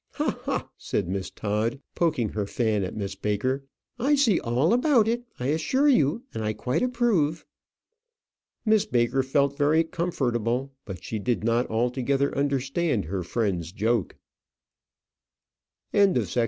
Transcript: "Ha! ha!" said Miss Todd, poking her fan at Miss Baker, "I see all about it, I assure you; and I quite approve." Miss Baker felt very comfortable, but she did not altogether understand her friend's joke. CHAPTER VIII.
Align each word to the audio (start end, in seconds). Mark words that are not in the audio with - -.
"Ha! 0.13 0.35
ha!" 0.45 0.67
said 0.79 1.07
Miss 1.07 1.29
Todd, 1.29 1.79
poking 1.93 2.29
her 2.29 2.47
fan 2.47 2.83
at 2.83 2.95
Miss 2.95 3.13
Baker, 3.13 3.65
"I 3.99 4.15
see 4.15 4.39
all 4.39 4.73
about 4.73 5.07
it, 5.07 5.25
I 5.39 5.49
assure 5.49 5.87
you; 5.89 6.23
and 6.33 6.43
I 6.43 6.53
quite 6.53 6.81
approve." 6.81 7.45
Miss 8.65 8.87
Baker 8.87 9.21
felt 9.21 9.59
very 9.59 9.83
comfortable, 9.83 10.73
but 10.85 11.03
she 11.03 11.19
did 11.19 11.43
not 11.43 11.69
altogether 11.69 12.35
understand 12.35 13.05
her 13.05 13.21
friend's 13.21 13.71
joke. 13.71 14.15
CHAPTER 15.93 16.21
VIII. 16.21 16.35